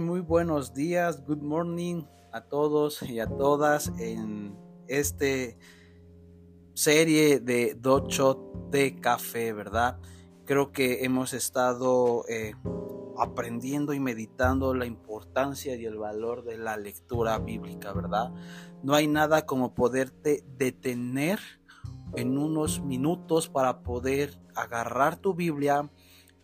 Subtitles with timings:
[0.00, 4.56] Muy buenos días, good morning a todos y a todas en
[4.86, 5.58] este
[6.74, 9.98] serie de Docho de café, ¿verdad?
[10.44, 12.54] Creo que hemos estado eh,
[13.18, 18.32] aprendiendo y meditando la importancia y el valor de la lectura bíblica, ¿verdad?
[18.84, 21.40] No hay nada como poderte detener
[22.14, 25.90] en unos minutos para poder agarrar tu Biblia,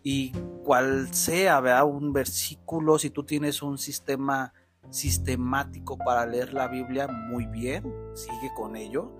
[0.03, 0.31] y
[0.63, 4.53] cual sea, vea un versículo, si tú tienes un sistema
[4.89, 7.83] sistemático para leer la Biblia, muy bien,
[8.13, 9.11] sigue con ello.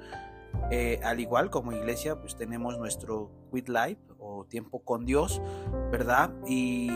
[0.70, 5.41] Eh, al igual como iglesia, pues tenemos nuestro Quit Life o tiempo con Dios,
[5.91, 6.34] ¿verdad?
[6.48, 6.91] Y,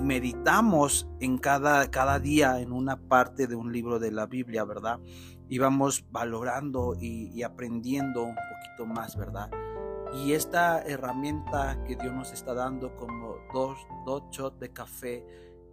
[0.00, 5.00] meditamos en cada, cada día en una parte de un libro de la Biblia, ¿verdad?
[5.48, 9.50] Y vamos valorando y, y aprendiendo un poquito más, ¿verdad?
[10.12, 15.24] Y esta herramienta que Dios nos está dando como dos, dos shots de café,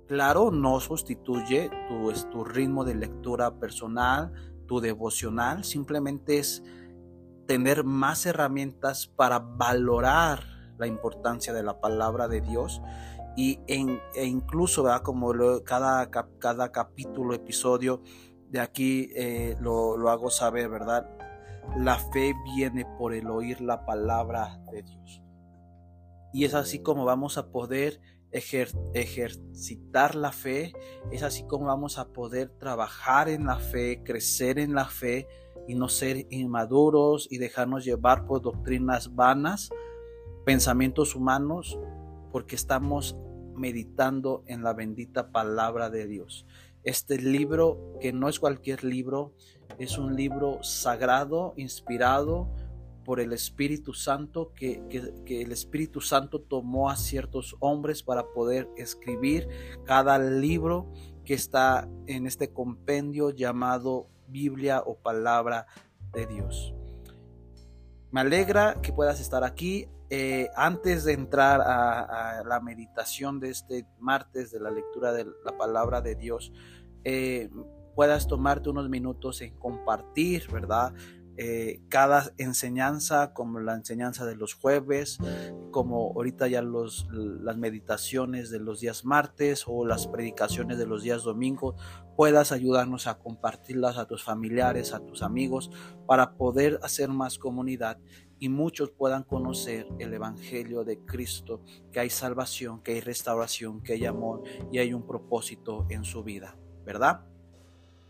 [0.07, 4.33] claro, no sustituye tu, tu ritmo de lectura personal,
[4.67, 6.63] tu devocional, simplemente es
[7.47, 10.43] tener más herramientas para valorar
[10.77, 12.81] la importancia de la palabra de Dios
[13.35, 18.01] y e incluso como cada, cada capítulo, episodio
[18.49, 21.07] de aquí eh, lo, lo hago saber, ¿verdad?
[21.77, 25.21] La fe viene por el oír la palabra de Dios.
[26.33, 27.99] Y es así como vamos a poder
[28.31, 30.73] ejercitar la fe,
[31.11, 35.27] es así como vamos a poder trabajar en la fe, crecer en la fe
[35.67, 39.69] y no ser inmaduros y dejarnos llevar por doctrinas vanas,
[40.45, 41.77] pensamientos humanos,
[42.31, 43.17] porque estamos
[43.55, 46.45] meditando en la bendita palabra de Dios.
[46.83, 49.35] Este libro, que no es cualquier libro,
[49.77, 52.49] es un libro sagrado, inspirado
[53.03, 54.81] por el Espíritu Santo, que,
[55.27, 59.47] el Espíritu Santo tomó a ciertos hombres para poder escribir
[59.85, 60.91] cada libro
[61.25, 65.65] que está en este compendio llamado Biblia o palabra
[66.13, 66.73] de Dios.
[68.11, 69.87] Me alegra que puedas estar aquí.
[70.13, 75.57] Eh, antes de entrar a, la meditación de este martes de la lectura de la
[75.57, 76.51] palabra de Dios,
[77.05, 77.49] eh,
[77.95, 80.93] puedas tomarte unos minutos en compartir, ¿verdad?
[81.37, 85.17] Eh, cada enseñanza, como la enseñanza de los jueves,
[85.71, 91.03] como ahorita ya los, las meditaciones de los días martes o las predicaciones de los
[91.03, 91.75] días domingos,
[92.17, 95.71] puedas ayudarnos a compartirlas a tus familiares, a tus amigos,
[96.05, 97.97] para poder hacer más comunidad
[98.37, 103.93] y muchos puedan conocer el Evangelio de Cristo, que hay salvación, que hay restauración, que
[103.93, 107.30] hay amor y hay un propósito en su vida, ¿verdad?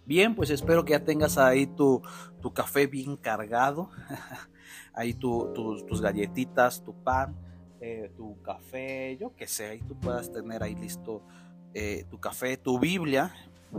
[0.05, 2.01] Bien, pues espero que ya tengas ahí tu,
[2.41, 3.89] tu café bien cargado,
[4.93, 7.35] ahí tus galletitas, tu pan,
[7.79, 11.23] eh, tu café, yo qué sé, ahí tú puedas tener ahí listo
[11.73, 13.33] eh, tu café, tu Biblia,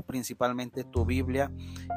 [0.07, 1.51] principalmente tu Biblia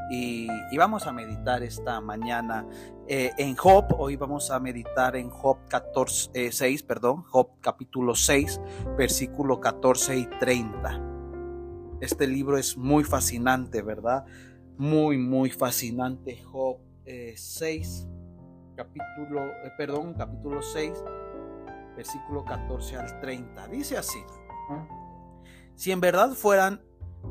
[0.09, 0.47] y,
[0.77, 2.67] vamos a meditar esta mañana
[3.07, 8.59] eh, en Job, hoy vamos a meditar en Job 14, 6, perdón, Job capítulo 6,
[8.97, 11.14] versículo 14 y 30.
[12.01, 14.25] Este libro es muy fascinante, ¿verdad?
[14.77, 16.41] Muy, muy fascinante.
[16.43, 19.41] Job 6, eh, capítulo,
[19.77, 20.91] perdón, capítulo 6,
[21.95, 23.67] versículo 14 al 30.
[23.69, 24.19] Dice así.
[25.75, 26.81] Si en verdad fueran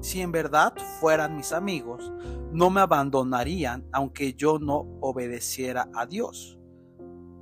[0.00, 2.12] si en verdad fueran mis amigos,
[2.52, 6.58] no me abandonarían aunque yo no obedeciera a Dios.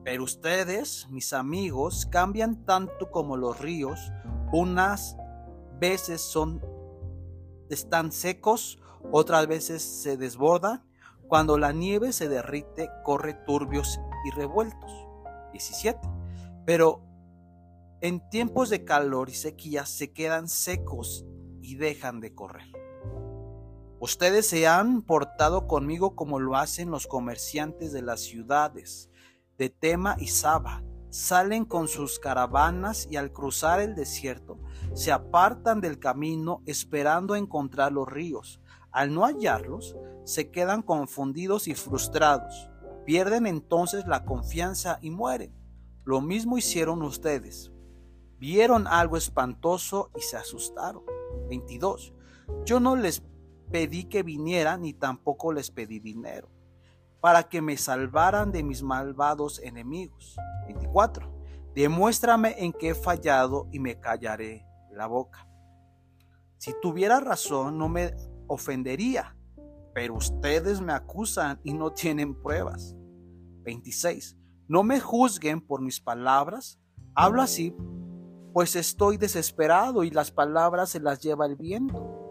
[0.04, 4.12] Pero ustedes, mis amigos, cambian tanto como los ríos.
[4.52, 5.16] Unas
[5.78, 6.60] veces son
[7.74, 8.78] están secos,
[9.10, 10.84] otras veces se desbordan.
[11.28, 14.90] Cuando la nieve se derrite, corre turbios y revueltos.
[15.52, 15.98] 17.
[16.66, 17.02] Pero
[18.00, 21.24] en tiempos de calor y sequía se quedan secos
[21.60, 22.70] y dejan de correr.
[24.00, 29.08] Ustedes se han portado conmigo como lo hacen los comerciantes de las ciudades
[29.58, 30.82] de Tema y Saba.
[31.12, 34.58] Salen con sus caravanas y al cruzar el desierto
[34.94, 38.62] se apartan del camino esperando encontrar los ríos.
[38.90, 39.94] Al no hallarlos,
[40.24, 42.70] se quedan confundidos y frustrados.
[43.04, 45.54] Pierden entonces la confianza y mueren.
[46.04, 47.70] Lo mismo hicieron ustedes.
[48.38, 51.02] Vieron algo espantoso y se asustaron.
[51.50, 52.14] 22.
[52.64, 53.22] Yo no les
[53.70, 56.51] pedí que vinieran ni tampoco les pedí dinero
[57.22, 60.36] para que me salvaran de mis malvados enemigos.
[60.66, 61.32] 24.
[61.74, 65.48] Demuéstrame en qué he fallado y me callaré la boca.
[66.58, 68.14] Si tuviera razón no me
[68.46, 69.34] ofendería,
[69.94, 72.94] pero ustedes me acusan y no tienen pruebas.
[73.62, 74.36] 26.
[74.68, 76.78] No me juzguen por mis palabras,
[77.14, 77.74] hablo así
[78.52, 82.21] pues estoy desesperado y las palabras se las lleva el viento.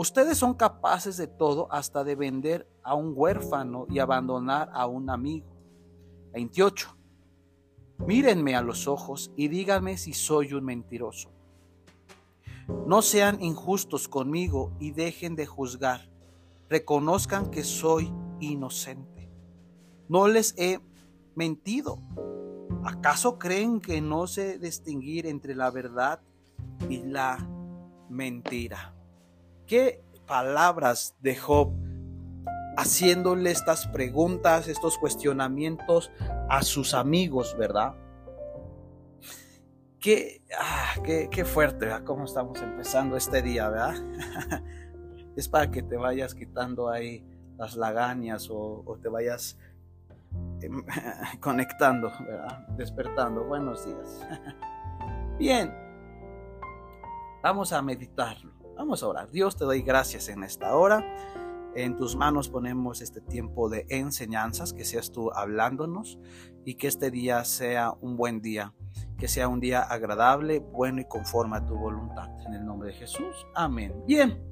[0.00, 5.10] Ustedes son capaces de todo hasta de vender a un huérfano y abandonar a un
[5.10, 5.46] amigo.
[6.32, 6.96] 28.
[8.06, 11.30] Mírenme a los ojos y díganme si soy un mentiroso.
[12.86, 16.08] No sean injustos conmigo y dejen de juzgar.
[16.70, 18.10] Reconozcan que soy
[18.40, 19.28] inocente.
[20.08, 20.80] No les he
[21.34, 22.00] mentido.
[22.86, 26.22] ¿Acaso creen que no sé distinguir entre la verdad
[26.88, 27.36] y la
[28.08, 28.94] mentira?
[29.70, 31.70] ¿Qué palabras de Job
[32.76, 36.10] haciéndole estas preguntas, estos cuestionamientos
[36.48, 37.94] a sus amigos, verdad?
[40.00, 42.02] Qué, ah, qué, fuerte, ¿verdad?
[42.02, 43.94] Cómo estamos empezando este día, ¿verdad?
[45.36, 47.24] es para que te vayas quitando ahí
[47.56, 49.56] las lagañas o, te vayas
[50.62, 50.84] em,
[51.40, 52.66] conectando, ¿verdad?
[52.70, 53.44] Despertando.
[53.44, 54.20] Buenos días.
[55.38, 55.72] Bien,
[57.40, 58.59] vamos a meditarlo.
[58.80, 59.30] Vamos a orar.
[59.30, 61.04] Dios, te doy gracias en esta hora.
[61.74, 66.18] En tus manos ponemos este tiempo de enseñanzas, que seas tú hablándonos
[66.64, 68.72] y que este día sea un buen día,
[69.18, 72.30] que sea un día agradable, bueno y conforme a tu voluntad.
[72.46, 73.46] En el nombre de Jesús.
[73.54, 74.02] Amén.
[74.06, 74.42] Bien.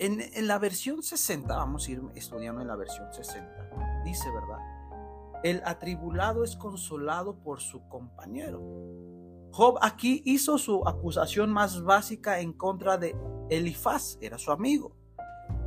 [0.00, 4.58] En, en la versión 60, vamos a ir estudiando en la versión 60, dice, ¿verdad?
[5.44, 8.60] El atribulado es consolado por su compañero.
[9.52, 13.14] Job aquí hizo su acusación más básica en contra de
[13.50, 14.96] Elifaz, era su amigo.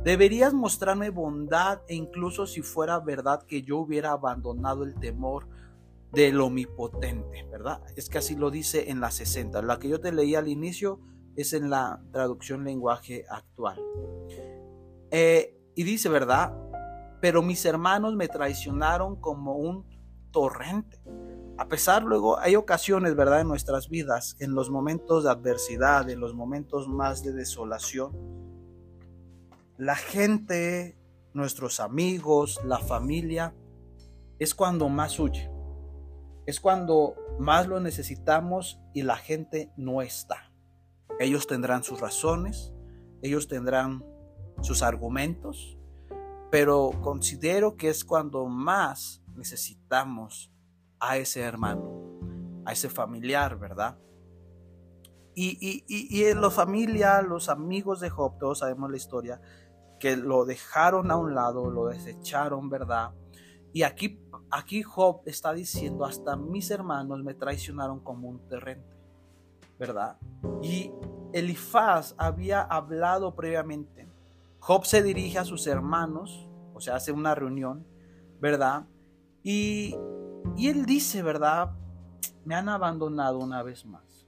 [0.02, 5.48] Deberías mostrarme bondad e incluso si fuera verdad que yo hubiera abandonado el temor
[6.12, 7.82] del omnipotente, ¿verdad?
[7.96, 9.62] Es que así lo dice en la 60.
[9.62, 11.00] La que yo te leí al inicio
[11.36, 13.80] es en la traducción lenguaje actual.
[15.12, 16.56] Eh, y dice, ¿verdad?
[17.20, 19.84] Pero mis hermanos me traicionaron como un
[20.32, 21.00] torrente.
[21.58, 26.20] A pesar luego, hay ocasiones, ¿verdad?, en nuestras vidas, en los momentos de adversidad, en
[26.20, 28.12] los momentos más de desolación,
[29.78, 30.98] la gente,
[31.32, 33.54] nuestros amigos, la familia,
[34.38, 35.50] es cuando más huye.
[36.44, 40.52] Es cuando más lo necesitamos y la gente no está.
[41.18, 42.72] Ellos tendrán sus razones,
[43.22, 44.04] ellos tendrán
[44.60, 45.78] sus argumentos,
[46.50, 50.52] pero considero que es cuando más necesitamos
[51.00, 53.98] a ese hermano, a ese familiar, ¿verdad?
[55.34, 59.40] Y, y, y, en la familia, los amigos de Job, todos sabemos la historia,
[60.00, 63.12] que lo dejaron a un lado, lo desecharon, ¿verdad?
[63.74, 64.18] Y aquí,
[64.50, 68.96] aquí Job está diciendo, hasta mis hermanos me traicionaron como un terrente,
[69.78, 70.16] ¿verdad?
[70.62, 70.90] Y
[71.34, 74.08] Elifaz había hablado previamente.
[74.58, 77.86] Job se dirige a sus hermanos, o sea, hace una reunión,
[78.40, 78.86] ¿verdad?
[79.42, 79.94] Y
[80.56, 81.72] y él dice, ¿verdad?
[82.44, 84.26] Me han abandonado una vez más.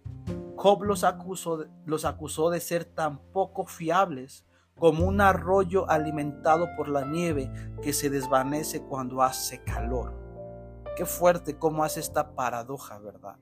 [0.56, 4.44] Job los acusó, los acusó de ser tan poco fiables
[4.74, 7.50] como un arroyo alimentado por la nieve
[7.82, 10.14] que se desvanece cuando hace calor.
[10.96, 13.36] Qué fuerte cómo hace esta paradoja, ¿verdad?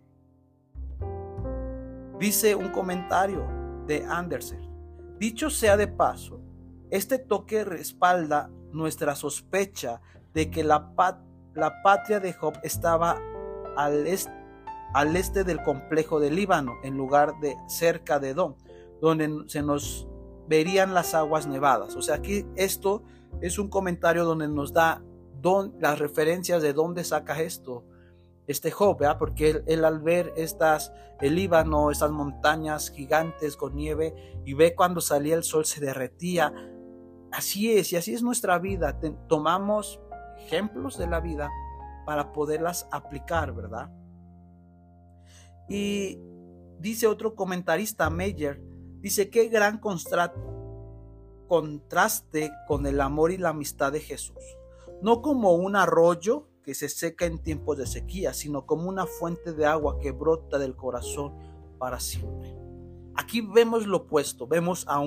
[2.18, 3.46] Dice un comentario
[3.86, 4.60] de Andersen.
[5.18, 6.40] Dicho sea de paso,
[6.90, 10.00] este toque respalda nuestra sospecha
[10.34, 10.94] de que la,
[11.56, 13.20] la patria de Job estaba
[13.76, 18.54] al, este del complejo de Líbano, en lugar de cerca de Edom,
[19.00, 20.06] donde se nos
[20.48, 21.96] verían las aguas nevadas.
[21.96, 23.02] O sea, aquí esto
[23.40, 25.02] es un comentario donde nos da
[25.80, 27.84] las referencias de dónde saca esto
[28.46, 29.18] este Job, ¿verdad?
[29.18, 35.00] porque él, al ver estas, el Líbano, estas montañas gigantes con nieve, y ve cuando
[35.00, 36.52] salía el sol se derretía,
[37.32, 40.00] así es, y así es nuestra vida, tomamos
[40.38, 41.50] ejemplos de la vida
[42.04, 43.90] para poderlas aplicar, ¿verdad?
[45.68, 46.18] Y
[46.78, 48.62] dice otro comentarista, Meyer,
[49.00, 49.80] dice, qué gran
[51.48, 54.44] contraste con el amor y la amistad de Jesús.
[55.02, 59.52] No como un arroyo que se seca en tiempos de sequía, sino como una fuente
[59.52, 61.32] de agua que brota del corazón
[61.78, 62.56] para siempre.
[63.14, 65.00] Aquí vemos lo opuesto, vemos a,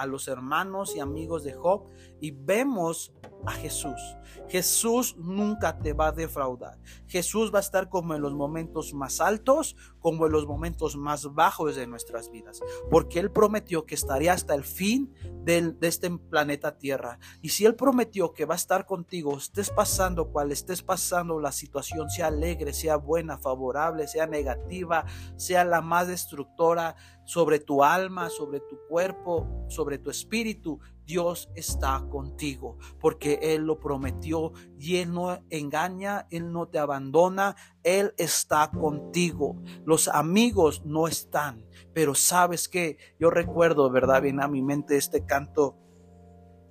[0.00, 1.84] a, los hermanos y amigos de Job
[2.20, 3.12] y vemos
[3.46, 4.00] a Jesús.
[4.48, 6.78] Jesús nunca te va a defraudar.
[7.06, 11.32] Jesús va a estar como en los momentos más altos, como en los momentos más
[11.34, 12.60] bajos de nuestras vidas,
[12.90, 15.12] porque Él prometió que estaría hasta el fin
[15.44, 17.18] de, este planeta Tierra.
[17.42, 21.52] Y si Él prometió que va a estar contigo, estés pasando cual estés pasando, la
[21.52, 25.04] situación sea alegre, sea buena, favorable, sea negativa,
[25.36, 32.04] sea la más destructora sobre tu alma, sobre tu cuerpo, sobre tu espíritu, Dios está
[32.10, 38.70] contigo, porque Él lo prometió y Él no engaña, Él no te abandona, Él está
[38.70, 39.56] contigo.
[39.86, 44.20] Los amigos no están, pero sabes que yo recuerdo, ¿verdad?
[44.20, 45.78] Viene a mi mente este canto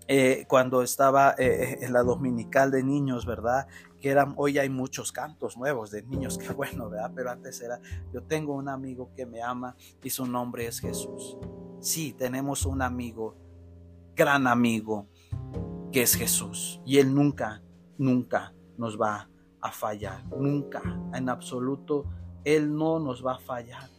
[0.07, 3.67] eh, cuando estaba eh, en la dominical de niños, ¿verdad?
[3.99, 7.11] Que eran, hoy hay muchos cantos nuevos de niños, qué bueno, ¿verdad?
[7.15, 7.81] Pero antes era,
[8.13, 11.39] yo tengo un amigo que me ama y su nombre es Jesús.
[11.81, 13.46] Sí, tenemos un amigo
[14.17, 15.07] gran amigo
[15.91, 16.81] que es Jesús.
[16.85, 17.61] Y Él nunca,
[17.97, 19.29] nunca nos va
[19.61, 20.25] a fallar.
[20.35, 20.81] Nunca,
[21.13, 22.05] en absoluto,
[22.43, 23.89] Él no nos va a fallar.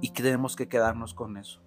[0.00, 1.60] Y tenemos que quedarnos con eso.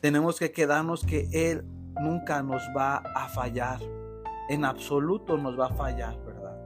[0.00, 1.64] Tenemos que quedarnos que Él
[2.00, 3.80] nunca nos va a fallar.
[4.48, 6.58] En absoluto nos va a fallar, ¿verdad?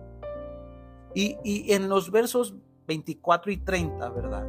[1.15, 2.55] Y, y en los versos
[2.87, 4.47] 24 y 30, ¿verdad?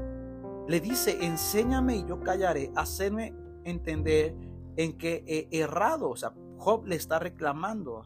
[0.68, 3.34] Le dice, enséñame y yo callaré, hacerme
[3.70, 4.36] entender
[4.78, 6.10] en que he errado.
[6.10, 8.04] O sea, Job le está reclamando.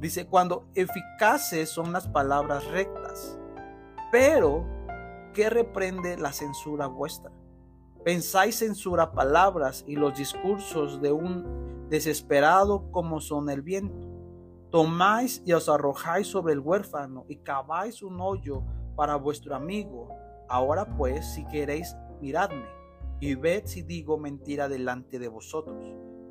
[0.00, 3.38] Dice, cuando eficaces son las palabras rectas,
[4.12, 4.64] pero
[5.34, 7.32] ¿qué reprende la censura vuestra?
[8.04, 14.06] Pensáis censura palabras y los discursos de un desesperado como son el viento.
[14.70, 18.62] Tomáis y os arrojáis sobre el huérfano y caváis un hoyo
[18.94, 20.08] para vuestro amigo.
[20.48, 22.77] Ahora pues, si queréis, miradme
[23.20, 25.76] y ved si digo mentira delante de vosotros.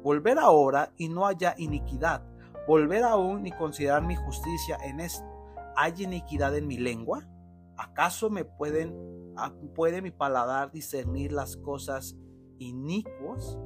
[0.03, 2.23] Volver ahora y no haya iniquidad,
[2.67, 5.25] volver aún y considerar mi justicia en esto.
[5.75, 7.27] ¿Hay iniquidad en mi lengua?
[7.77, 8.95] ¿Acaso me pueden,
[9.75, 12.15] puede mi paladar discernir las cosas
[12.57, 13.57] inicuas?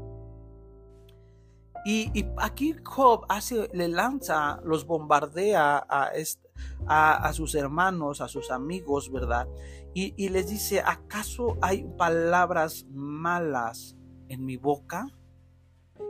[1.84, 9.48] Y, aquí Job hace, le lanza, los bombardea a, sus hermanos, a sus amigos, ¿verdad?
[9.94, 13.98] Y, les dice, ¿acaso hay palabras malas
[14.30, 15.06] en mi boca?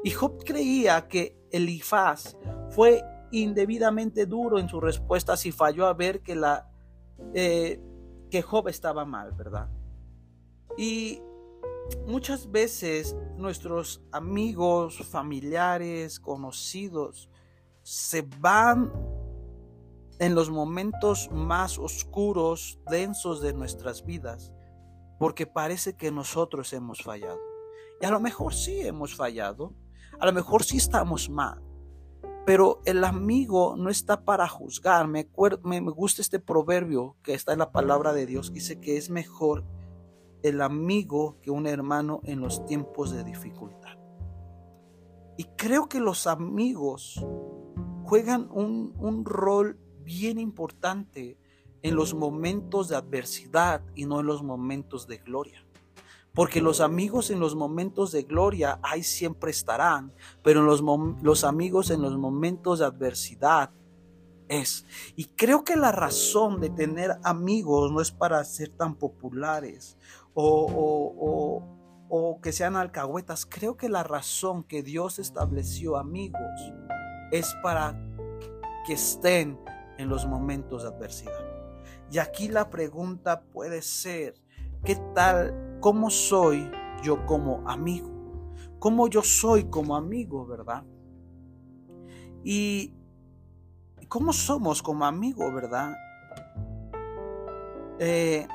[0.03, 2.37] Y Job creía que Elifaz
[2.69, 6.69] fue indebidamente duro en su respuesta si falló a ver que, la,
[7.33, 7.81] eh,
[8.29, 9.69] que Job estaba mal, ¿verdad?
[10.77, 11.19] Y
[12.05, 17.29] muchas veces nuestros amigos, familiares, conocidos,
[17.81, 18.91] se van
[20.21, 24.53] en los momentos más oscuros, densos de nuestras vidas,
[25.17, 27.39] porque parece que nosotros hemos fallado.
[27.99, 29.73] Y a lo mejor sí hemos fallado,
[30.19, 31.59] a lo mejor sí estamos mal,
[32.45, 35.07] pero el amigo no está para juzgar.
[35.07, 35.27] Me,
[35.89, 39.65] gusta este proverbio que está en la palabra de Dios, que dice que es mejor
[40.43, 43.97] el amigo que un hermano en los tiempos de dificultad.
[45.35, 47.25] Y creo que los amigos
[48.03, 51.37] juegan un, un rol bien importante
[51.81, 55.65] en los momentos de adversidad y no en los momentos de gloria.
[56.33, 60.81] Porque los amigos en los momentos de gloria ahí siempre estarán, pero los,
[61.21, 63.71] los amigos en los momentos de adversidad
[64.47, 64.85] es.
[65.15, 69.97] Y creo que la razón de tener amigos no es para ser tan populares
[70.33, 71.65] o,
[72.09, 73.45] o, que sean alcahuetas.
[73.45, 76.41] Creo que la razón que Dios estableció amigos
[77.31, 77.99] es para
[78.85, 79.59] que estén
[80.01, 81.33] en los momentos de adversidad.
[82.11, 84.35] Y aquí la pregunta puede ser,
[84.83, 85.77] ¿qué tal?
[85.79, 86.69] ¿Cómo soy
[87.03, 88.09] yo como amigo?
[88.79, 90.83] ¿Cómo yo soy como amigo, verdad?
[92.43, 92.95] Y
[94.07, 95.95] ¿cómo somos como amigo, verdad?
[97.99, 98.47] Eh,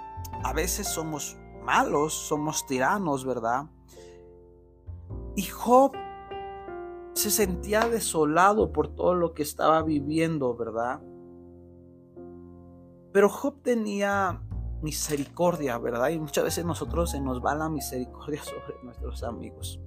[0.42, 3.66] a veces somos malos, somos tiranos, ¿verdad?
[5.36, 5.92] Y Job
[7.14, 11.00] se sentía desolado por todo lo que estaba viviendo, ¿verdad?
[13.16, 14.42] Pero Job tenía
[14.82, 16.10] misericordia, ¿verdad?
[16.10, 19.80] Y muchas veces nosotros se nos va la misericordia sobre nuestros amigos.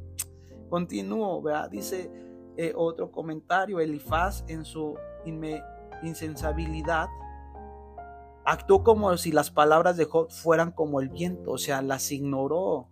[0.67, 1.69] Continúo, ¿verdad?
[1.69, 2.11] Dice
[2.57, 4.97] eh, otro comentario, Elifaz en su
[6.01, 7.07] insensabilidad
[8.45, 12.87] actuó como si las palabras de Job fueran como el viento, o sea, las ignoró.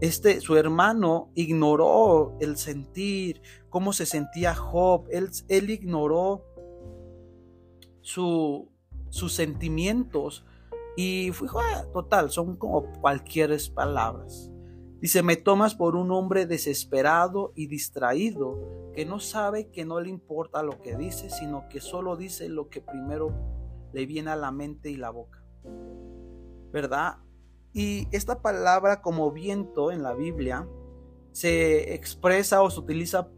[0.00, 5.08] Este, su hermano ignoró el sentir, cómo se sentía Job.
[5.10, 6.44] Él, él ignoró
[8.02, 8.70] su,
[9.10, 10.44] sus sentimientos
[10.96, 14.50] y ah, total, son como cualquier palabras.
[15.00, 20.08] Dice, me tomas por un hombre desesperado y distraído, que no sabe que no le
[20.08, 23.32] importa lo que dice, sino que solo dice lo que primero
[23.92, 25.44] le viene a la mente y la boca.
[26.72, 27.18] ¿Verdad?
[27.72, 30.68] Y esta palabra como viento en la Biblia
[31.30, 33.28] se expresa o se utiliza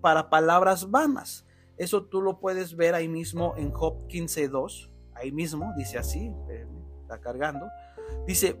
[0.00, 1.46] para palabras vanas.
[1.76, 4.89] Eso tú lo puedes ver ahí mismo en Job 15.2.
[5.20, 6.32] Ahí mismo dice así,
[7.02, 7.66] está cargando.
[8.26, 8.58] Dice,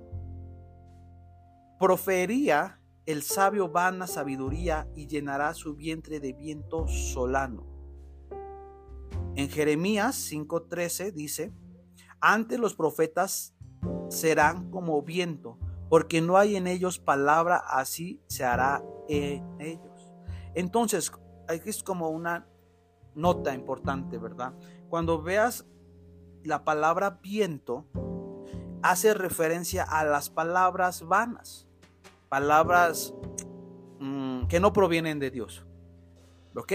[1.78, 7.66] profería el sabio vana sabiduría y llenará su vientre de viento solano.
[9.36, 11.52] En Jeremías 5:13 dice,
[12.20, 13.54] antes los profetas
[14.08, 20.12] serán como viento, porque no hay en ellos palabra, así se hará en ellos.
[20.54, 21.10] Entonces,
[21.48, 22.46] es como una
[23.14, 24.52] nota importante, ¿verdad?
[24.88, 25.66] Cuando veas
[26.44, 27.86] la palabra viento,
[28.82, 31.66] hace referencia a las palabras vanas,
[32.28, 33.14] palabras
[33.98, 35.64] mm, que no provienen de Dios.
[36.54, 36.72] ¿Ok?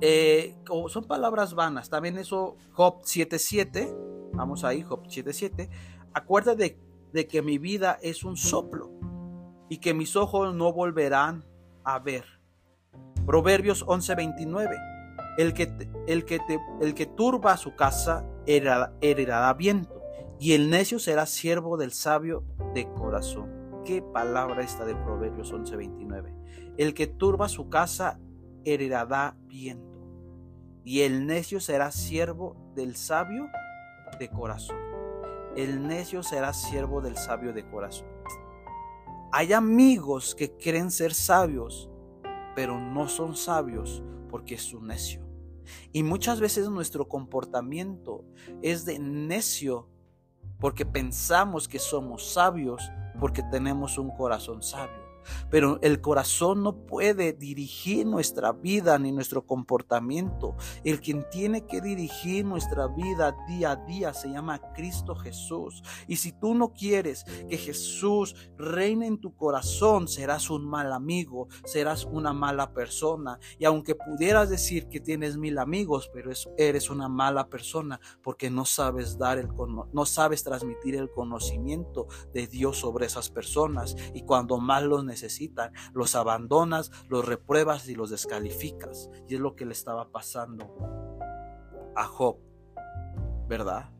[0.00, 0.56] Eh,
[0.88, 1.90] son palabras vanas.
[1.90, 5.68] También eso, Job 7.7, vamos ahí, Job 7.7,
[6.12, 6.78] acuérdate
[7.12, 8.90] de, que mi vida es un soplo
[9.68, 11.44] y que mis ojos no volverán
[11.84, 12.24] a ver.
[13.26, 14.97] Proverbios 11.29,
[15.38, 15.72] el que,
[16.08, 16.40] el, que
[16.80, 20.02] el que turba su casa heredará viento
[20.40, 23.82] y el necio será siervo del sabio de corazón.
[23.84, 26.34] ¿Qué palabra esta de Proverbios 11:29?
[26.76, 28.18] El que turba su casa
[28.64, 30.00] heredará viento,
[30.84, 33.48] y el necio será siervo del sabio
[34.18, 34.76] de corazón.
[35.56, 38.08] El necio será siervo del sabio de corazón.
[39.30, 41.88] Hay amigos que creen ser sabios,
[42.56, 45.27] pero no son sabios porque es un necio.
[45.92, 48.24] Y muchas veces nuestro comportamiento
[48.62, 49.88] es de necio
[50.60, 55.07] porque pensamos que somos sabios, porque tenemos un corazón sabio.
[55.50, 60.56] Pero el corazón no puede dirigir nuestra vida ni nuestro comportamiento.
[60.84, 65.82] El quien tiene que dirigir nuestra vida día a día se llama Cristo Jesús.
[66.06, 71.48] Y si tú no quieres que Jesús reine en tu corazón, serás un mal amigo,
[71.64, 73.38] serás una mala persona.
[73.58, 78.64] Y aunque pudieras decir que tienes mil amigos, pero eres una mala persona porque no
[78.64, 79.48] sabes dar el
[79.92, 83.96] no sabes transmitir el conocimiento de Dios sobre esas personas.
[84.14, 85.17] Y cuando más los necesitas,
[85.92, 89.10] los abandonas, los repruebas y los descalificas.
[89.28, 90.74] Y es lo que le estaba pasando
[91.96, 92.38] a Job,
[93.48, 93.90] ¿verdad?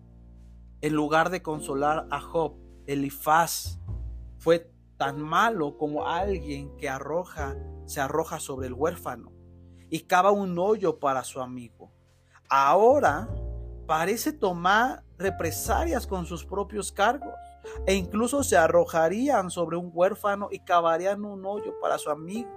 [0.81, 3.81] En lugar de consolar a Job, Elifaz
[4.39, 9.33] fue tan malo como alguien que arroja, se arroja sobre el huérfano
[9.91, 11.93] y cava un hoyo para su amigo.
[12.49, 13.29] Ahora
[13.87, 17.33] parece tomar represalias con sus propios cargos
[17.87, 22.51] e incluso se arrojarían sobre un huérfano y cavarían un hoyo para su amigo.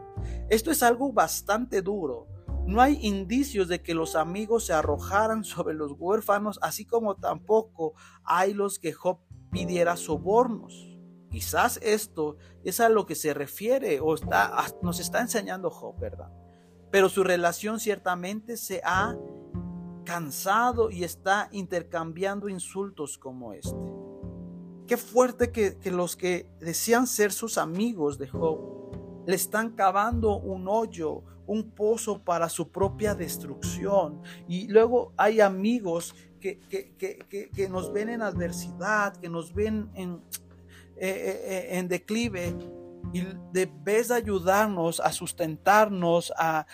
[0.49, 2.27] Esto es algo bastante duro.
[2.65, 7.95] No hay indicios de que los amigos se arrojaran sobre los huérfanos, así como tampoco
[8.23, 9.19] hay los que Job
[9.51, 10.87] pidiera sobornos.
[11.29, 16.31] Quizás esto es a lo que se refiere o está, nos está enseñando Job, ¿verdad?
[16.91, 19.15] Pero su relación ciertamente se ha
[20.03, 23.77] cansado y está intercambiando insultos como este.
[24.91, 30.67] Qué fuerte que, los que decían ser sus amigos de Job le están cavando un
[30.67, 34.21] hoyo, un pozo para su propia destrucción.
[34.49, 40.15] Y luego hay amigos que, que, nos ven en adversidad, que nos ven en,
[40.97, 42.53] eh, eh, eh, en declive
[43.13, 46.65] y debes ayudarnos a sustentarnos, a,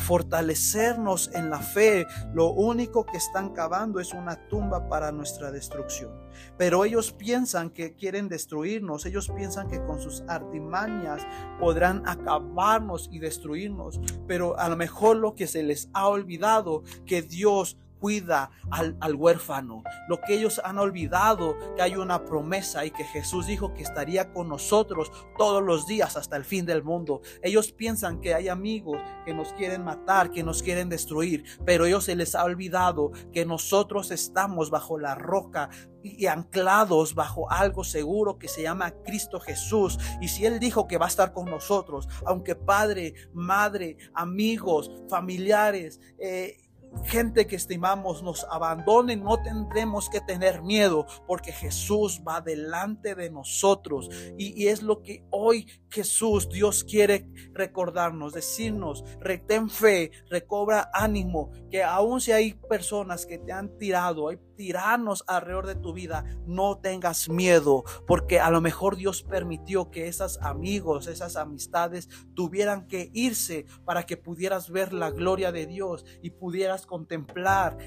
[0.00, 2.06] fortalecernos en la fe.
[2.34, 6.12] Lo único que están cavando es una tumba para nuestra destrucción.
[6.56, 11.26] Pero ellos piensan que quieren destruirnos, ellos piensan que con sus artimañas
[11.58, 14.00] podrán acabarnos y destruirnos.
[14.26, 19.82] Pero a lo mejor lo que se les ha olvidado, que Dios cuida al, huérfano.
[20.08, 24.32] Lo que ellos han olvidado, que hay una promesa y que Jesús dijo que estaría
[24.32, 27.20] con nosotros todos los días hasta el fin del mundo.
[27.42, 32.04] Ellos piensan que hay amigos que nos quieren matar, que nos quieren destruir, pero ellos
[32.04, 35.70] se les ha olvidado que nosotros estamos bajo la roca
[36.02, 39.98] y anclados bajo algo seguro que se llama Cristo Jesús.
[40.20, 46.00] Y si Él dijo que va a estar con nosotros, aunque padre, madre, amigos, familiares,
[46.18, 46.67] eh,
[47.04, 53.30] gente que estimamos nos abandone, no tendremos que tener miedo porque Jesús va delante de
[53.30, 54.10] nosotros.
[54.36, 61.82] Y, es lo que hoy Jesús, Dios quiere recordarnos, decirnos, retén fe, recobra ánimo, que
[61.82, 66.78] aun si hay personas que te han tirado, hay tiranos alrededor de tu vida, no
[66.78, 73.10] tengas miedo, porque a lo mejor Dios permitió que esos amigos, esas amistades tuvieran que
[73.14, 77.78] irse para que pudieras ver la gloria de Dios y pudieras contemplar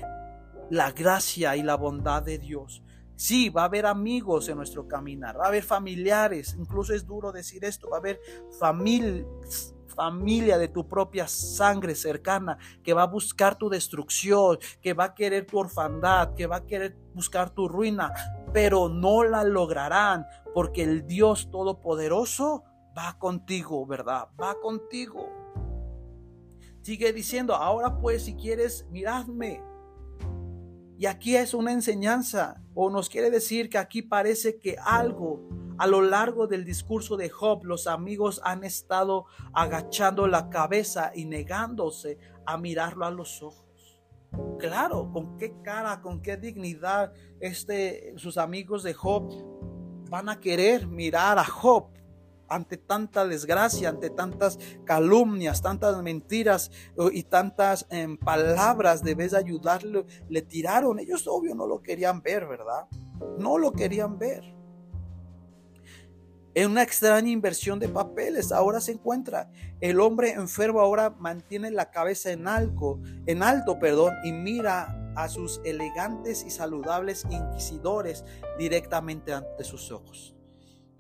[0.70, 2.82] la gracia y la bondad de Dios.
[3.18, 7.34] Sí, va a haber amigos en nuestro caminar, va a haber familiares, incluso es duro
[7.34, 8.22] decir esto, va a haber
[8.58, 15.06] familias familia de tu propia sangre cercana que va a buscar tu destrucción, que va
[15.06, 18.12] a querer tu orfandad, que va a querer buscar tu ruina,
[18.54, 22.64] pero no la lograrán porque el Dios Todopoderoso
[22.98, 24.28] va contigo, ¿verdad?
[24.42, 25.30] Va contigo.
[26.82, 29.62] Sigue diciendo, ahora pues si quieres, miradme.
[30.98, 35.42] Y aquí es una enseñanza, o nos quiere decir que aquí parece que algo
[35.82, 41.26] a lo largo del discurso de Job, los amigos han estado agachando la cabeza y
[41.26, 44.00] negándose a mirarlo a los ojos.
[44.60, 49.28] Claro, con qué cara, con qué dignidad este, sus amigos de Job
[50.08, 51.88] van a querer mirar a Job
[52.48, 56.70] ante tanta desgracia, ante tantas calumnias, tantas mentiras
[57.12, 61.00] y tantas em, palabras de vez de ayudarle, le tiraron.
[61.00, 62.86] Ellos obvio no lo querían ver, ¿verdad?
[63.40, 64.61] No lo querían ver.
[66.54, 71.92] En una extraña inversión de papeles, ahora se encuentra el hombre enfermo ahora mantiene la
[71.92, 78.26] cabeza en alto, en alto, perdón, y mira a sus elegantes y saludables inquisidores
[78.60, 80.36] directamente ante sus ojos.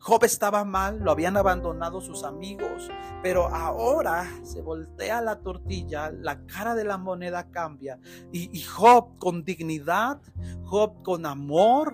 [0.04, 2.90] Job estaba mal, lo habían abandonado sus amigos,
[3.22, 8.00] pero ahora se voltea la tortilla, la cara de la moneda cambia
[8.32, 10.20] y, Job con dignidad,
[10.64, 11.94] Job con amor,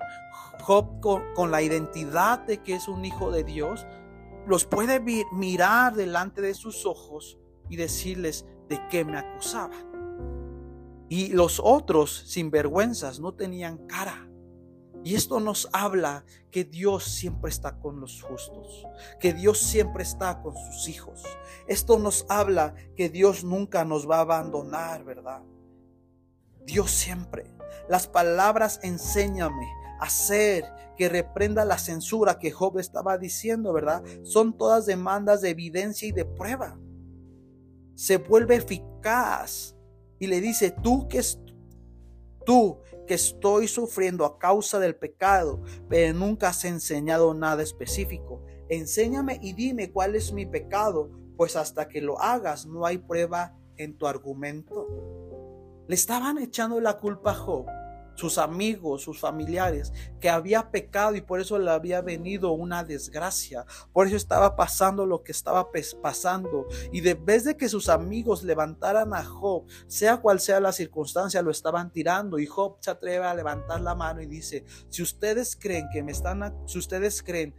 [0.68, 1.00] Job
[1.34, 3.88] con, la identidad de que es un hijo de Dios,
[4.46, 5.00] los puede
[5.32, 11.06] mirar delante de sus ojos y decirles de qué me acusaban.
[11.08, 14.30] Y los otros, sin vergüenzas, no tenían cara.
[15.06, 18.86] Y esto nos habla que Dios siempre está con los justos,
[19.22, 21.24] que Dios siempre está con sus hijos.
[21.70, 25.44] Esto nos habla que Dios nunca nos va a abandonar, ¿verdad?
[26.66, 27.56] Dios siempre.
[27.88, 29.66] Las palabras enséñame,
[30.00, 30.66] hacer,
[30.98, 34.04] que reprenda la censura que Job estaba diciendo, ¿verdad?
[34.24, 36.78] Son todas demandas de evidencia y de prueba.
[37.96, 39.76] Se vuelve eficaz
[40.20, 41.22] y le dice, tú que,
[42.46, 48.44] tú que estoy sufriendo a causa del pecado, pero nunca has enseñado nada específico.
[48.70, 53.56] Enséñame y dime cuál es mi pecado, pues hasta que lo hagas no hay prueba
[53.78, 54.88] en tu argumento.
[55.88, 57.66] Le estaban echando la culpa a Job
[58.18, 63.66] sus amigos, sus familiares, que había pecado y por eso le había venido una desgracia.
[63.94, 65.70] Por eso estaba pasando lo que estaba
[66.02, 66.68] pasando.
[66.92, 71.42] Y de vez de que sus amigos levantaran a Job, sea cual sea la circunstancia,
[71.44, 72.40] lo estaban tirando.
[72.40, 76.12] Y Job se atreve a levantar la mano y dice, si ustedes creen que me
[76.12, 77.56] están, si ustedes creen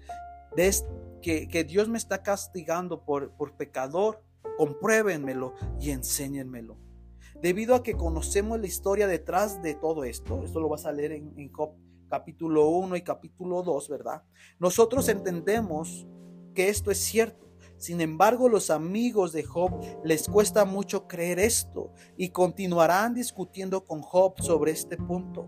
[1.22, 4.22] que, Dios me está castigando por pecador,
[4.58, 6.87] compruébenmelo y enséñenmelo.
[7.42, 11.12] Debido a que conocemos la historia detrás de todo esto, esto lo vas a leer
[11.12, 11.70] en, Job
[12.08, 14.24] capítulo 1 y capítulo 2, ¿verdad?
[14.58, 16.08] Nosotros entendemos
[16.52, 17.48] que esto es cierto.
[17.76, 19.70] Sin embargo, los amigos de Job
[20.02, 25.46] les cuesta mucho creer esto y continuarán discutiendo con Job sobre este punto.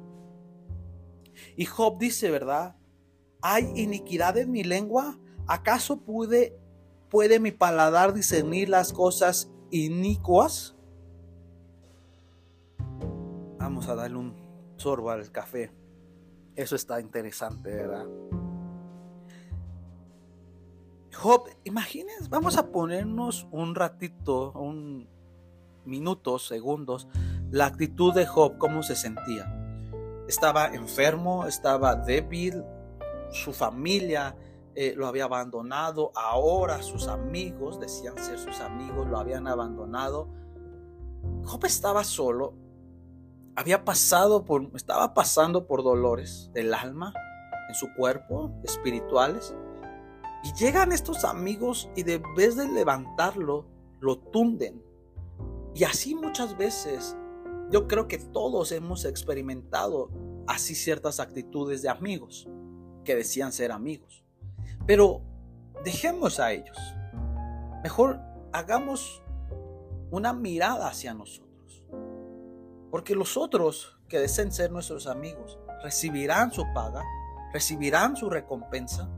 [1.56, 2.76] Y Job dice, ¿verdad?
[3.42, 5.18] ¿Hay iniquidad en mi lengua?
[5.48, 6.56] ¿Acaso pude,
[7.08, 10.76] puede mi paladar discernir las cosas inicuas?
[13.80, 14.36] Vamos a darle un
[14.76, 15.72] sorbo al café.
[16.54, 18.04] Eso está interesante, ¿verdad?
[21.14, 25.08] Job, imagínense, vamos a ponernos un ratito, un
[25.86, 27.08] minutos, segundos,
[27.50, 29.50] la actitud de Job, cómo se sentía.
[30.28, 32.62] Estaba enfermo, estaba débil,
[33.30, 34.36] su familia
[34.74, 40.28] eh, lo había abandonado, ahora sus amigos, decían ser sus amigos, lo habían abandonado.
[41.44, 42.59] Job estaba solo,
[43.56, 47.12] había pasado por, estaba pasando por dolores del alma,
[47.68, 49.54] en su cuerpo, espirituales.
[50.42, 53.66] Y llegan estos amigos y de vez de levantarlo,
[54.00, 54.82] lo tunden.
[55.74, 57.16] Y así muchas veces,
[57.70, 60.10] yo creo que todos hemos experimentado
[60.46, 62.48] así ciertas actitudes de amigos,
[63.04, 64.24] que decían ser amigos.
[64.86, 65.22] Pero
[65.84, 66.76] dejemos a ellos.
[67.82, 68.20] Mejor
[68.52, 69.22] hagamos
[70.10, 71.49] una mirada hacia nosotros.
[72.90, 77.04] Porque los otros que deseen ser nuestros amigos recibirán su paga,
[77.52, 79.08] recibirán su recompensa.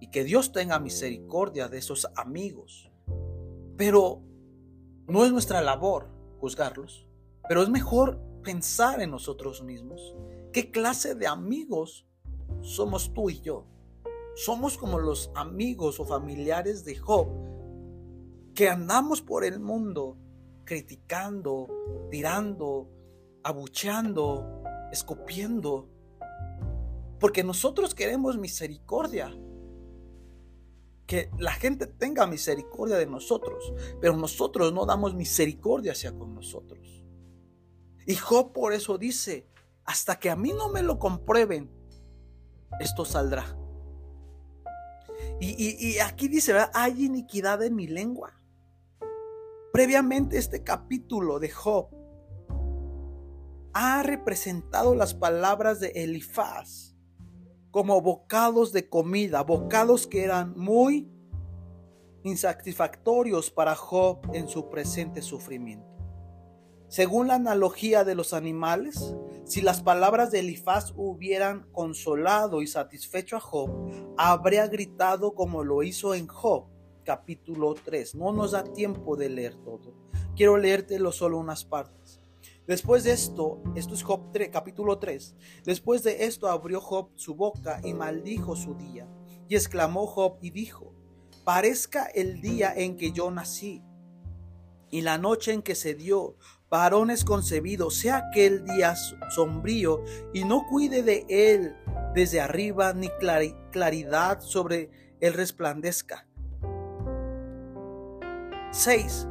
[0.00, 2.90] Y que Dios tenga misericordia de esos amigos.
[3.76, 4.22] Pero
[5.06, 6.08] no es nuestra labor
[6.40, 7.06] juzgarlos.
[7.48, 10.14] Pero es mejor pensar en nosotros mismos.
[10.52, 12.06] ¿Qué clase de amigos
[12.60, 13.66] somos tú y yo?
[14.34, 17.28] Somos como los amigos o familiares de Job
[18.54, 20.18] que andamos por el mundo
[20.66, 21.68] criticando,
[22.10, 22.90] tirando,
[23.42, 25.88] abucheando, escupiendo.
[27.18, 29.34] Porque nosotros queremos misericordia.
[31.06, 33.72] Que la gente tenga misericordia de nosotros.
[34.00, 37.02] Pero nosotros no damos misericordia hacia con nosotros.
[38.06, 39.48] Y Job por eso dice,
[39.84, 41.70] hasta que a mí no me lo comprueben,
[42.78, 43.56] esto saldrá.
[45.40, 48.32] Y, aquí dice, hay iniquidad en mi lengua.
[49.76, 51.90] Previamente este capítulo de Job
[53.74, 56.96] ha representado las palabras de Elifaz
[57.70, 61.12] como bocados de comida, bocados que eran muy
[62.22, 65.94] insatisfactorios para Job en su presente sufrimiento.
[66.88, 73.36] Según la analogía de los animales, si las palabras de Elifaz hubieran consolado y satisfecho
[73.36, 73.68] a Job,
[74.16, 76.64] habría gritado como lo hizo en Job,
[77.06, 78.16] capítulo 3.
[78.16, 79.94] No nos da tiempo de leer todo.
[80.34, 82.20] Quiero leértelo solo unas partes.
[82.66, 85.36] Después de esto, esto es Job 3, capítulo 3.
[85.64, 89.08] Después de esto abrió Job su boca y maldijo su día.
[89.48, 90.92] Y exclamó Job y dijo,
[91.44, 93.82] parezca el día en que yo nací
[94.90, 96.36] y la noche en que se dio,
[96.68, 98.94] varones concebidos, sea aquel día
[99.34, 101.76] sombrío y no cuide de él
[102.14, 103.08] desde arriba ni
[103.70, 104.90] claridad sobre
[105.20, 106.25] él resplandezca.
[108.76, 109.26] 6.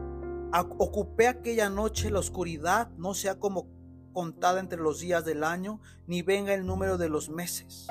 [0.79, 3.67] Ocupé aquella noche la oscuridad, no sea como
[4.12, 7.88] contada entre los días del año, ni venga el número de los meses.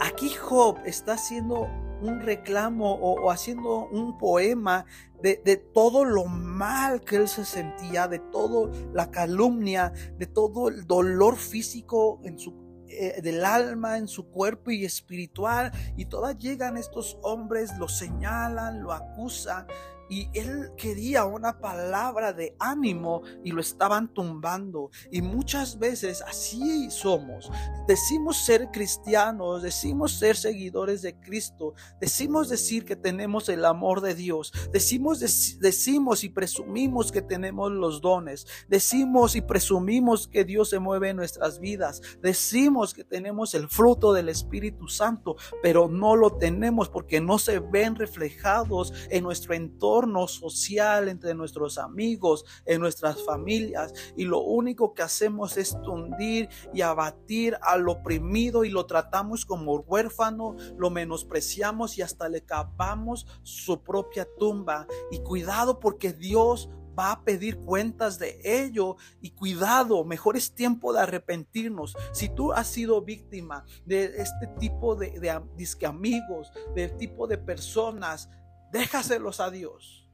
[0.00, 1.66] Aquí Job está haciendo
[2.02, 4.84] un reclamo o, haciendo un poema
[5.22, 10.86] de, todo lo mal que él se sentía, de toda la calumnia, de todo el
[10.86, 12.63] dolor físico en su
[12.98, 18.82] eh, del alma en su cuerpo y espiritual y todas llegan estos hombres lo señalan
[18.82, 19.66] lo acusan
[20.08, 24.90] y él quería una palabra de ánimo y lo estaban tumbando.
[25.10, 27.50] Y muchas veces así somos.
[27.86, 34.14] Decimos ser cristianos, decimos ser seguidores de Cristo, decimos decir que tenemos el amor de
[34.14, 35.20] Dios, decimos,
[35.60, 41.16] decimos y presumimos que tenemos los dones, decimos y presumimos que Dios se mueve en
[41.16, 47.20] nuestras vidas, decimos que tenemos el fruto del Espíritu Santo, pero no lo tenemos porque
[47.20, 49.93] no se ven reflejados en nuestro entorno
[50.28, 53.92] social, entre nuestros amigos, en nuestras familias.
[54.16, 59.74] Y lo único que hacemos es tundir y abatir al oprimido y lo tratamos como
[59.76, 64.86] huérfano, lo menospreciamos y hasta le cavamos su propia tumba.
[65.10, 70.92] Y cuidado porque Dios va a pedir cuentas de ello y cuidado, mejor es tiempo
[70.92, 71.96] de arrepentirnos.
[72.12, 77.38] Si tú has sido víctima de este tipo de, de, de amigos, de tipo de
[77.38, 78.30] personas,
[78.74, 80.10] déjaselos a Dios.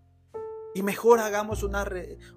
[0.75, 1.85] Y mejor hagamos una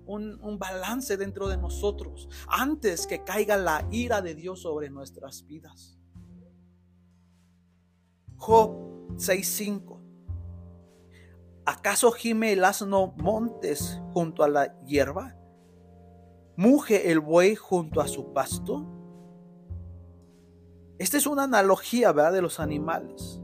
[0.07, 5.45] un, un balance dentro de nosotros antes que caiga la ira de Dios sobre nuestras
[5.45, 5.99] vidas.
[8.37, 8.71] Job
[9.17, 9.99] 6:5
[11.65, 15.35] ¿Acaso gime el asno montes junto a la hierba?
[16.55, 18.85] ¿Muge el buey junto a su pasto?
[20.97, 22.33] Esta es una analogía, ¿verdad?
[22.33, 23.39] De los animales.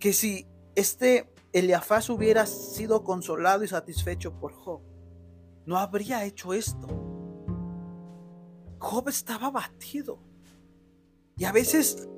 [0.00, 0.49] Que si
[0.80, 4.80] este Eliafaz hubiera sido consolado y satisfecho por Job,
[5.66, 6.88] no habría hecho esto.
[8.78, 10.18] Job estaba abatido.
[11.36, 12.08] Y a veces,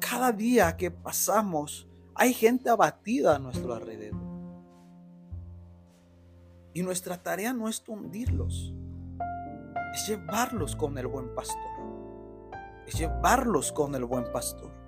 [0.00, 4.20] cada día que pasamos, hay gente abatida a nuestro alrededor.
[6.72, 8.74] Y nuestra tarea no es hundirlos,
[9.94, 11.56] es llevarlos con el buen pastor.
[12.86, 14.83] Es llevarlos con el buen pastor.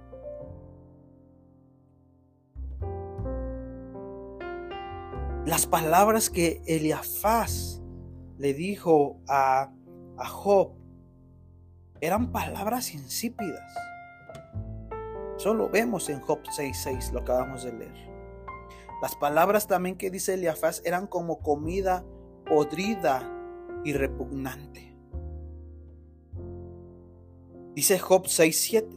[5.47, 7.81] Las palabras que Eliafaz
[8.37, 9.71] le dijo a,
[10.19, 10.73] a Job
[12.01, 13.63] eran palabras insípidas.
[15.37, 18.11] Solo vemos en Job 6:6, lo acabamos de leer.
[19.01, 22.05] Las palabras también que dice Eliafaz eran como comida
[22.45, 23.31] podrida
[23.85, 24.97] y repugnante.
[27.73, 28.89] Dice Job 6:7,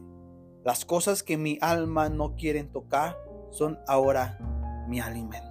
[0.66, 3.20] las cosas que mi alma no quieren tocar
[3.52, 4.40] son ahora
[4.88, 5.49] mi alimento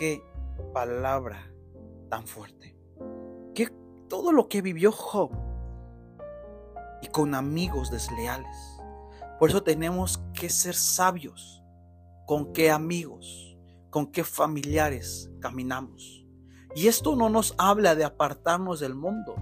[0.00, 0.24] qué
[0.72, 1.52] palabra
[2.08, 2.74] tan fuerte.
[3.54, 3.68] Que
[4.08, 5.30] todo lo que vivió Job
[7.02, 8.56] y con amigos desleales.
[9.38, 11.62] Por eso tenemos que ser sabios
[12.26, 13.58] con qué amigos,
[13.90, 16.24] con qué familiares caminamos.
[16.74, 19.36] Y esto no nos habla de apartarnos del mundo,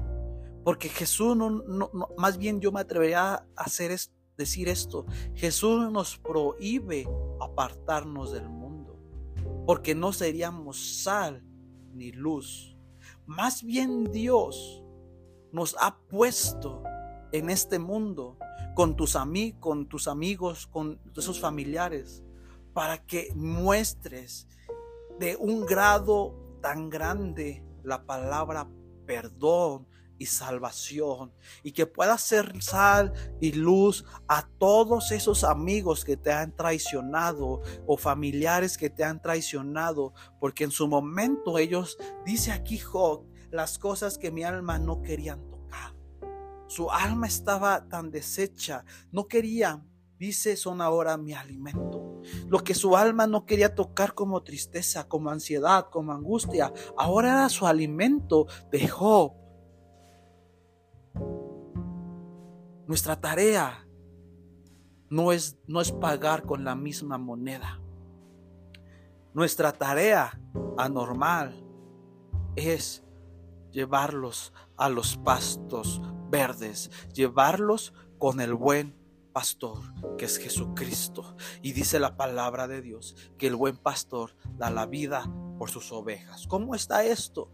[0.65, 3.97] porque Jesús no, más bien yo me atrevería a hacer
[4.37, 7.09] decir esto, Jesús nos prohíbe
[7.41, 8.58] apartarnos del mundo
[9.69, 11.45] porque no seríamos sal
[11.93, 12.75] ni luz.
[13.27, 14.83] Más bien Dios
[15.53, 16.83] nos ha puesto
[17.33, 18.39] en este mundo
[18.75, 22.25] con tus, amigos, con tus amigos, con esos familiares,
[22.73, 24.49] para que muestres
[25.19, 28.71] de un grado tan grande la palabra
[29.05, 29.87] perdón
[30.19, 36.33] y salvación y que pueda ser sal y luz a todos esos amigos que te
[36.33, 42.79] han traicionado o familiares que te han traicionado, porque en su momento ellos, dice aquí
[42.79, 45.95] Job, las cosas que mi alma no querían tocar.
[46.67, 49.83] Su alma estaba tan deshecha, no quería,
[50.19, 52.21] dice, son ahora mi alimento.
[52.49, 57.49] Lo que su alma no quería tocar como tristeza, como ansiedad, como angustia, ahora era
[57.49, 59.33] su alimento de Job.
[62.87, 63.87] Nuestra tarea
[65.11, 67.81] no es, no es pagar con la misma moneda.
[69.35, 70.41] Nuestra tarea
[70.77, 71.65] anormal
[72.57, 73.05] es
[73.71, 76.01] llevarlos a los pastos
[76.31, 78.97] verdes, llevarlos con el buen
[79.33, 79.79] pastor,
[80.17, 81.37] que es Jesucristo.
[81.63, 85.93] Y dice la palabra de Dios que el buen pastor da la vida por sus
[85.93, 86.47] ovejas.
[86.49, 87.51] ¿Cómo está esto?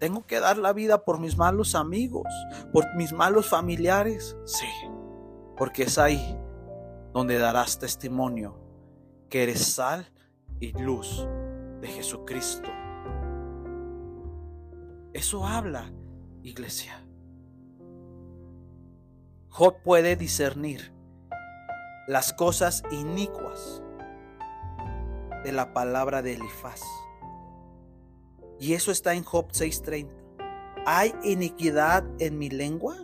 [0.00, 2.26] Tengo que dar la vida por mis malos amigos,
[2.72, 4.34] por mis malos familiares.
[4.46, 4.66] Sí,
[5.58, 6.38] porque es ahí
[7.12, 8.58] donde darás testimonio
[9.28, 10.10] que eres sal
[10.58, 11.28] y luz
[11.82, 12.70] de Jesucristo.
[15.12, 15.92] Eso habla,
[16.42, 17.04] iglesia.
[19.48, 20.94] Job puede discernir
[22.08, 23.82] las cosas inicuas
[25.44, 26.80] de la palabra de Elifaz.
[28.60, 30.10] Y eso está en Job 6:30.
[30.86, 32.96] ¿Hay iniquidad en mi lengua?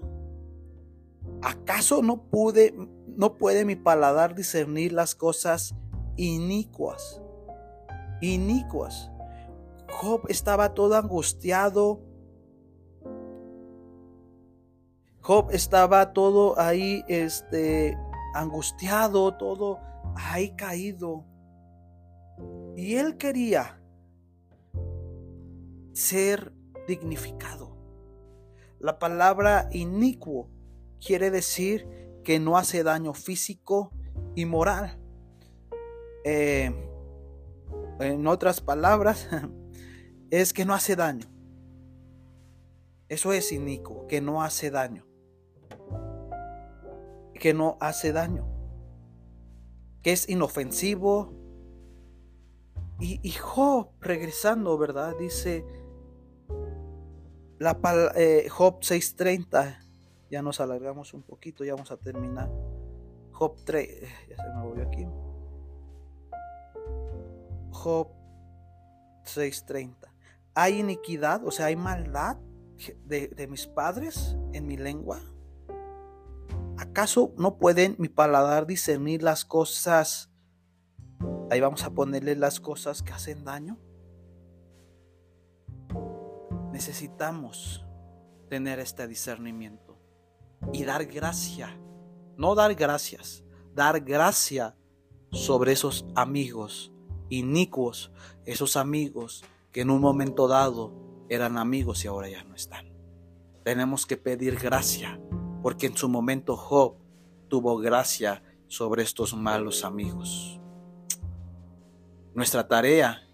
[1.42, 2.74] ¿Acaso no pude
[3.16, 5.74] no puede mi paladar discernir las cosas
[6.16, 7.22] inicuas?
[8.20, 9.10] Inicuas.
[9.90, 12.00] Job estaba todo angustiado.
[15.22, 17.96] Job estaba todo ahí este
[18.34, 19.80] angustiado, todo
[20.14, 21.24] ahí caído.
[22.76, 23.80] Y él quería
[25.96, 26.52] ser
[26.86, 27.74] dignificado.
[28.78, 30.50] La palabra inicuo
[31.04, 31.88] quiere decir
[32.22, 33.90] que no hace daño físico
[34.34, 34.98] y moral.
[36.24, 36.70] Eh,
[37.98, 39.26] en otras palabras,
[40.30, 41.28] es que no hace daño.
[43.08, 45.06] Eso es inicuo, que no hace daño.
[47.32, 48.46] Que no hace daño.
[50.02, 51.32] Que es inofensivo.
[53.00, 55.14] Y, y Job, regresando, ¿verdad?
[55.18, 55.64] Dice,
[57.58, 57.78] la,
[58.16, 59.80] eh, Job 6:30,
[60.30, 62.50] ya nos alargamos un poquito, ya vamos a terminar.
[63.32, 65.06] Job 3, eh, se me volvió aquí.
[67.70, 68.08] Job
[69.24, 70.12] 6:30.
[70.54, 72.38] ¿Hay iniquidad, o sea, hay maldad
[73.04, 75.20] de, de mis padres en mi lengua?
[76.78, 80.30] ¿Acaso no pueden mi paladar discernir las cosas?
[81.50, 83.78] Ahí vamos a ponerle las cosas que hacen daño
[86.76, 87.86] necesitamos
[88.50, 89.96] tener este discernimiento
[90.74, 91.74] y dar gracia,
[92.36, 93.42] no dar gracias,
[93.74, 94.76] dar gracia
[95.32, 96.92] sobre esos amigos
[97.30, 98.12] inicuos,
[98.44, 100.92] esos amigos que en un momento dado
[101.30, 102.92] eran amigos y ahora ya no están.
[103.64, 105.18] Tenemos que pedir gracia,
[105.62, 106.96] porque en su momento Job
[107.48, 110.60] tuvo gracia sobre estos malos amigos.
[112.34, 113.26] Nuestra tarea,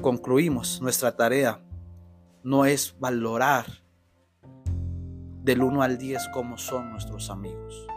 [0.00, 1.65] concluimos nuestra tarea
[2.46, 3.66] no es valorar
[5.42, 7.88] del 1 al 10 como son nuestros amigos.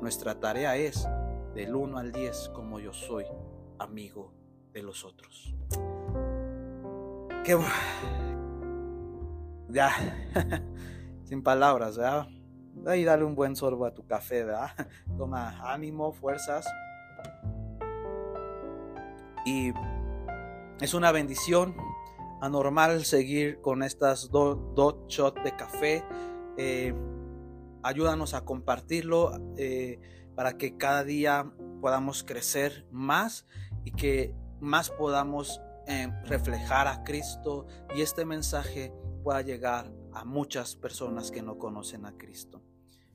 [0.00, 1.06] Nuestra tarea es
[1.54, 3.26] del 1 al 10 como yo soy
[3.78, 4.32] amigo
[4.72, 5.54] de los otros.
[7.44, 7.58] Qué
[9.68, 9.90] ya
[11.24, 12.28] sin palabras, ¿verdad?
[12.86, 14.70] Ahí dale un buen sorbo a tu café, ¿verdad?
[15.18, 16.66] Toma ánimo, fuerzas.
[19.44, 19.74] Y
[20.80, 21.76] es una bendición
[22.40, 26.04] anormal seguir con estas dos shots de café.
[26.56, 26.94] Eh,
[27.82, 30.00] ayúdanos a compartirlo eh,
[30.34, 33.46] para que cada día podamos crecer más
[33.84, 40.76] y que más podamos eh, reflejar a Cristo y este mensaje pueda llegar a muchas
[40.76, 42.62] personas que no conocen a Cristo.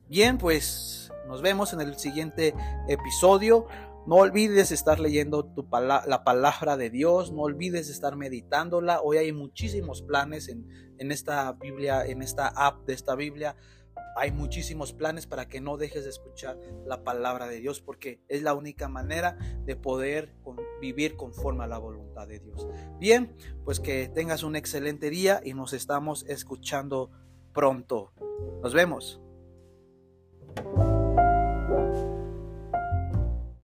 [0.07, 2.53] Bien, pues nos vemos en el siguiente
[2.87, 3.67] episodio.
[4.05, 5.53] No olvides estar leyendo
[6.05, 9.01] la palabra de Dios, no olvides estar meditándola.
[9.01, 10.67] Hoy hay muchísimos planes en,
[10.97, 13.55] en esta Biblia, en esta app de esta Biblia.
[14.17, 18.43] Hay muchísimos planes para que no dejes de escuchar la palabra de Dios porque es
[18.43, 20.35] la única manera de poder
[20.81, 22.67] vivir conforme a la voluntad de Dios.
[22.99, 27.09] Bien, pues que tengas un excelente día y nos estamos escuchando
[27.53, 28.11] pronto.
[28.61, 29.21] Nos vemos.